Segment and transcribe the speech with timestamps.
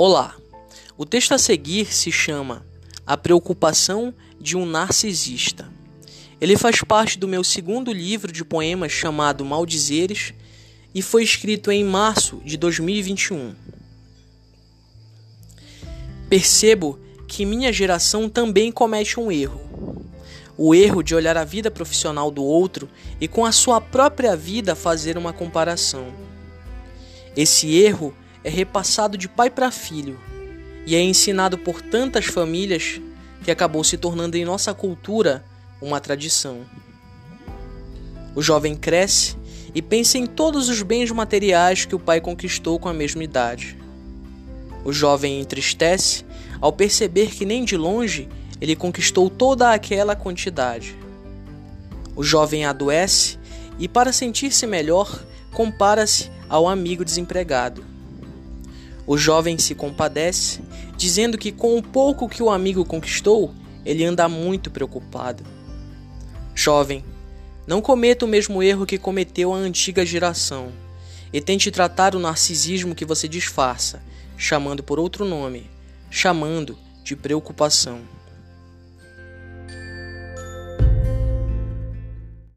[0.00, 0.36] Olá!
[0.96, 2.64] O texto a seguir se chama
[3.04, 5.68] A Preocupação de um Narcisista.
[6.40, 10.34] Ele faz parte do meu segundo livro de poemas chamado Maldizeres
[10.94, 13.56] e foi escrito em março de 2021.
[16.28, 19.60] Percebo que minha geração também comete um erro.
[20.56, 22.88] O erro de olhar a vida profissional do outro
[23.20, 26.14] e com a sua própria vida fazer uma comparação.
[27.36, 28.14] Esse erro
[28.44, 30.18] é repassado de pai para filho
[30.86, 33.00] e é ensinado por tantas famílias
[33.44, 35.44] que acabou se tornando em nossa cultura
[35.80, 36.62] uma tradição.
[38.34, 39.36] O jovem cresce
[39.74, 43.76] e pensa em todos os bens materiais que o pai conquistou com a mesma idade.
[44.84, 46.24] O jovem entristece
[46.60, 48.28] ao perceber que nem de longe
[48.60, 50.96] ele conquistou toda aquela quantidade.
[52.16, 53.38] O jovem adoece
[53.78, 57.84] e, para sentir-se melhor, compara-se ao amigo desempregado.
[59.08, 60.60] O jovem se compadece,
[60.94, 65.42] dizendo que com o pouco que o amigo conquistou, ele anda muito preocupado.
[66.54, 67.02] Jovem,
[67.66, 70.70] não cometa o mesmo erro que cometeu a antiga geração
[71.32, 74.02] e tente tratar o narcisismo que você disfarça,
[74.36, 75.70] chamando por outro nome,
[76.10, 78.00] chamando de preocupação.